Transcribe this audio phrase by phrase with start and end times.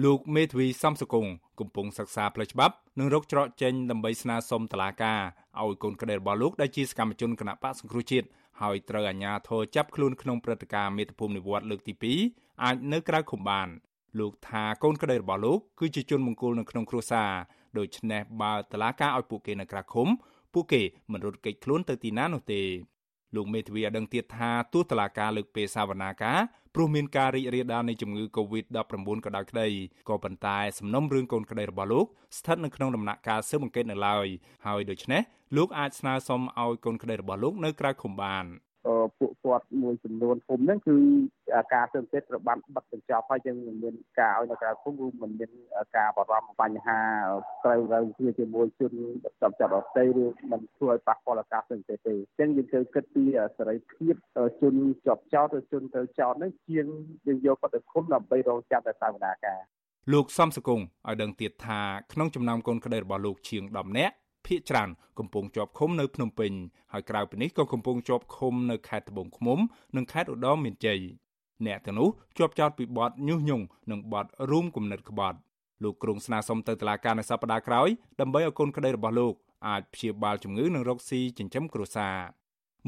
[0.00, 1.26] លោកមេធាវីសំសកុង
[1.60, 5.20] កំពុងសិក្សាផ្លូវច្បាប់និងរកច្រកចេញដើម្បីស្នើសុំតុលាការ
[5.60, 8.26] ឲ្យកូនក្តីរបស់លោកដែលជាសកម្មជនគណៈបកសង្គ្រោះជាតិ
[8.62, 11.94] ហើយត្រូវអាជ្ញាធរចាប់ខ្លួនក្នុងព្រឹត្តិការណ៍មាតុភូមិនិវត្តលើកទី
[12.28, 13.68] 2អាចនៅក្រៅឃុំបាន
[14.18, 17.30] លោកថាកូនក្តីរបស់លោកគឺជាជនមង្គលនៅក្នុងគ្រួសារ
[17.78, 20.08] ដូច្នេះបើតឡាការឲ្យពួកគេនៅក្រៅឃុំ
[20.54, 20.82] ពួកគេ
[21.12, 22.60] មិនរត់គេចខ្លួនទៅទីណានោះទេ
[23.34, 26.38] លោកមេធាវីឲ្យដឹងទៀតថាទោះតឡាការលើកពេលសាវនាការ
[26.74, 29.68] ព្រោះមានការរីករាលដាលនៃជំងឺ Covid-19 ក៏ដោយក្តី
[30.08, 32.06] ក៏ប៉ុន្តែសំណុំរឿងកូនក្តីរបស់លោក
[32.38, 34.26] ស្ថិតនៅក្នុងដំណាក់កាលស៊ើបអង្កេតនៅឡើយ
[34.66, 35.22] ហើយដូច្នេះ
[35.56, 38.44] លោកអាចស្នើសុំឲ្យកូនក្តីរបស់លោកនៅក្រៅឃុំបាន
[39.18, 40.96] ពួកគាត់មួយចំនួនភូមិហ្នឹងគឺ
[41.74, 45.50] ការស៊ើបអង្កេតត្រូវបានបិទបញ្ចប់ហើយយើងមិនមានការឲ្យនៅក្រៅភូមិគឺមិនមាន
[45.96, 47.00] ការបារម្ភបញ្ហា
[47.64, 48.92] ត្រូវត្រូវគ្នាជាមួយជន
[49.40, 53.24] ចាប់ចាប់អត់ទេឬមិនធ្វើឲ្យប៉ះពាល់ការស៊ើបអង្កេតទេអញ្ចឹងយើងត្រូវគិតពី
[53.56, 54.14] សេរីភាព
[54.62, 54.74] ជន
[55.06, 56.86] ជាប់ចោតឬជនត្រូវចោតហ្នឹងជាង
[57.26, 59.60] យើងយកគាត់ទៅឃុំដើម្បីរងចាំតែសាវនាការ
[60.12, 61.80] លោកសំសកុងឲ្យដឹងទៀតថា
[62.12, 64.14] ក្នុងចំណោមកូនក្តីរបស់លោកជាង10នាក់
[64.46, 66.52] ភ ieck ច្រើនកំពុងជាប់ឃុំនៅភ្នំពេញ
[66.92, 69.58] ហើយក្រៅពីនេះក៏កំពុងជាប់ឃុំនៅខេត្តត្បូងឃ្មុំ
[69.96, 70.98] និងខេត្តឧត្តរមានជ័យ
[71.66, 75.38] អ្នកទាំងនោះជាប់ចោតពីបទញុះញង់និងបទរួមគំនិតក្បត់
[75.82, 77.88] លោកក្រុងស្នើសុំទៅតុលាការនៅសប្តាហ៍ក្រោយ
[78.20, 79.34] ដើម្បីឲ្យកូនក្តីរបស់លោក
[79.68, 82.16] អាចព្យាបាលជំងឺនិងរកស៊ីចិញ្ចឹមគ្រួសារ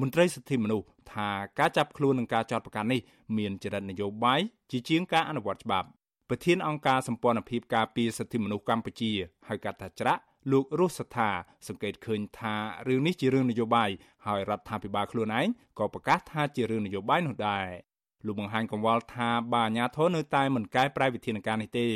[0.00, 3.00] មន្ត្រីសិទ្ធិមនុស្សថាការចាប់ខ្លួននិងការចោទប្រកាន់នេះ
[3.38, 5.88] មានចរិតនយោបាយជាជាងការអនុវត្តច្បាប់
[6.28, 9.12] ប្រធានអង្គការសម្ព័ន្ធភាពការពារសិទ្ធិមនុស្សកម្ពុជា
[9.48, 11.30] ហៅកាត់ថាច្រាក់ លោករស់សថា
[11.68, 12.54] សង្កេតឃើញថា
[12.88, 13.90] រឿងនេះជារឿងនយោបាយ
[14.26, 15.46] ហើយរដ្ឋាភិបាលខ្លួនឯង
[15.78, 17.66] ក៏ប្រកាសថាជារឿងនយោបាយនោះដែរ
[18.26, 21.86] លោកបង្ហាញកង្វល់ថាបើអាញាធរនៅតែមិនកែប្រែវិធានការនេះទេ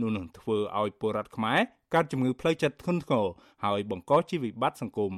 [0.00, 1.60] នោះនឹងធ្វើឲ្យពលរដ្ឋខ្មែរ
[1.94, 3.26] កើតជំងឺផ្លូវចិត្តធ្ងន់ធ្ងរ
[3.64, 5.12] ហើយបង្កជាវិបត្តិសង្គម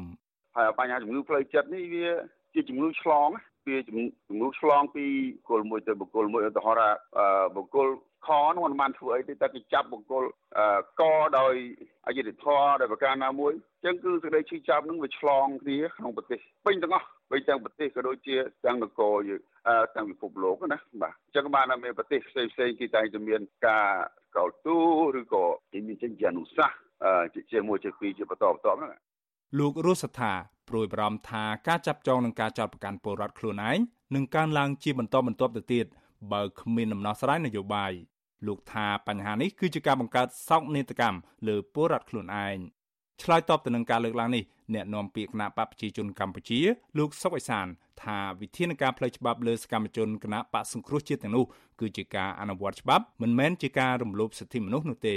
[0.56, 2.08] ហើយបញ្ហាជំងឺផ្លូវចិត្តនេះវា
[2.58, 3.28] ជាជំងឺឆ្លង
[3.68, 3.96] វាជំ
[4.40, 5.04] ងឺឆ្លងពី
[5.36, 7.88] បុគ្គលមួយទៅបុគ្គលមួយឧទាហរណ៍ថាបុគ្គល
[8.26, 10.24] ខនោះមិនបានធ្វើអីទេតែគេចាប់បុគ្គល
[11.00, 11.02] ក
[11.38, 11.54] ដោយ
[12.06, 19.40] អយុធធម៌ដោយប្រការណាមួយអញ្ចឹងគឺសេចក្តីឈឺចាប់នឹងវាឆ្លងគ្នាក្នុងប្រទេសពេញទាំងអស់ពេញទាំងប្រទេសក៏ដូចជាទាំងនគរយើង
[19.96, 23.88] ទាំងពិភពលោកណាបាទអញ្ចឹងបានតែមានប្រទេសផ្សេងផ្សេងគេតែងតែមានការ
[24.36, 24.76] កោតទូ
[25.20, 25.44] ឬក៏
[25.88, 26.78] មានចិញ្ចឹមអនុសាសន៍
[27.52, 28.90] ជាមួយជាពីរជាបន្តបន្ទាប់ហ្នឹង
[29.58, 30.32] លោករស់ថា
[30.68, 33.78] ព្រួយបារម្ភថាការចាប់ចងនឹងការចោទប្រកាន់ពលរដ្ឋខ្លួនឯង
[34.14, 35.86] នឹងកើនឡើងជាបន្តបន្ទាប់ទៅទៀត
[36.32, 37.92] បើគ្មានដំណោះស្រាយនយោបាយ
[38.46, 41.18] លោកថាបញ្ហានេះគឺជាការបង្កើតសោកនាដកម្ម
[41.48, 42.56] លើពលរដ្ឋខ្លួនឯង
[43.22, 46.58] ឆ្លើយតបទៅនឹងការលើកឡើងនេះអ្នកនាំពាក្យគណៈបកប្រជាជនកម្ពុជា
[46.98, 47.66] លោកសុកអេសាន
[48.02, 51.44] ថាវិធានការផ្លូវច្បាប់លើសកម្មជនគណៈបកសង្គ្រោះជាតិទាំងនោះ
[51.80, 55.16] គឺជាការអនុវត្តច្បាប់មិនមែនជាការរំលោភសិទ្ធិមនុស្សនោះទេ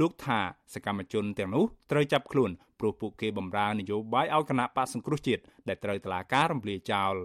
[0.00, 0.40] លោកថា
[0.74, 7.16] សកម្មជនទាំងនោះត្រូវចាប់ខ្លួនព្រោះពួកគេបម្រើនយោបាយឲ្យគណៈបកសង្គ្រោះជាតិដែលត្រូវតឡាការរំលាយចោល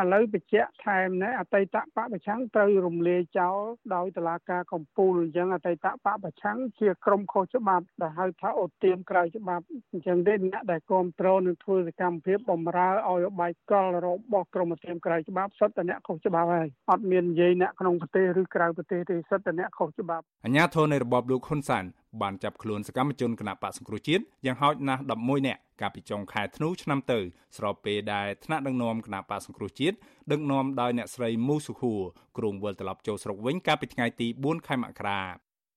[0.00, 3.58] ឥឡូវបញ្ជាក់ថែមណែអតីតបពប្រឆាំងត្រូវរំលាយចោល
[3.94, 21.84] ដោយតឡាការកំពូលអញ្ចឹងអតីតបពប្រឆាំងជាក្រុមខុសច្បាប់ដែលហៅថាអូទៀមក្រៅច្បាប់អញ្ចឹងទេអ្នកដែលគ្រប់គ្រងនឹងធ្វើសកម្មភាពបំរើឲ្យបាយកលរបស់ក្រុមអូទៀមក្រៅច្បាប់សុទ្ធតែអ្នកខុសច្បាប់ហើយអត់មាននិយាយអ្នកក្នុងប្រទេសឬក្រៅប្រទេសទេសុទ្ធតែអ្នកខុសច្បាប់អាញាធរនៃរបបលោកហ៊ុនសែន
[22.20, 27.18] បានចាប់ខ្លួនសកម្មជនគណបកសង្គ្រោះជាតិយ៉ាងហោចណាស់11នាក់កាលពីចុងខែធ្នូឆ្នាំទៅ
[27.56, 29.96] ស្របពេលដែលថ្នាក់ដឹកនាំគណបកសង្គ្រោះជាតិ
[30.32, 32.02] ដឹកនាំដោយអ្នកស្រីមូសុហួរ
[32.38, 35.22] គ្រងវិលត្រឡប់ចូលស្រុកវិញកាលពីថ្ងៃទី4ខែមករា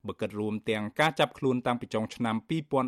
[0.07, 2.35] បើគិតរួមទាំងការចាប់ខ្លួនតាំងពីចុងឆ្នាំ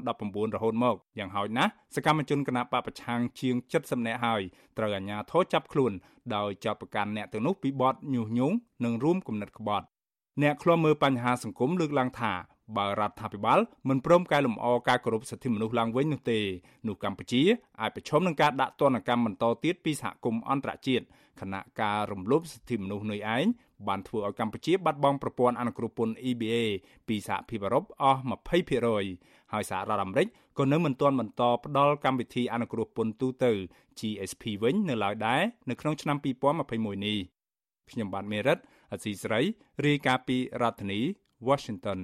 [0.01, 4.41] 2019រហូតមកយ៉ាងហោចណាស់សកម្មជនគណបកប្រឆាំងជាង70នាក់ហើយ
[4.77, 5.91] ត្រូវអាជ្ញាធរចាប់ខ្លួន
[6.35, 9.85] ដោយចាប់ប្រកាន់អ្នកទាំងនោះពីបទញុះញង់និងរួមគំនិតក្បត់
[10.43, 12.33] អ្នកឃ្លាំមើលបញ្ហាសង្គមលើកឡើងថា
[12.77, 16.39] បើរដ្ឋាភិបាលមិនព្រមកែលម្អការគោរពសិទ្ធិមនុស្សឡើងវិញនោះទេ
[16.87, 17.41] នោះកម្ពុជា
[17.81, 21.05] អាចប្រឈមនឹងការដាក់ទណ្ឌកម្មបន្តទៀតពីសហគមន៍អន្តរជាតិ
[21.41, 23.45] ខណៈការរំលោភសិទ្ធិមនុស្សនេះឯង
[23.87, 26.55] បានធ្វើឲ្យកម្ពុជាបាត់បង់ប្រព័ន្ធអនុគ្រោះពន្ធ EBA
[27.07, 28.19] ពីសហភាពអឺរ៉ុបអស់
[28.85, 30.27] 20%ហើយសហរដ្ឋអាមេរិក
[30.57, 33.51] ក៏នៅមិនទាន់បន្តផ្ដល់កម្មវិធីអនុគ្រោះពន្ធទូទៅ
[33.99, 36.17] GSP វិញនៅឡើយដែរនៅក្នុងឆ្នាំ
[36.61, 37.17] 2021នេះ
[37.91, 38.57] ខ្ញុំបាទមេរិត
[38.93, 39.41] អសីស្រី
[39.85, 40.99] រាយការណ៍ពីរដ្ឋធានី
[41.47, 41.99] Washington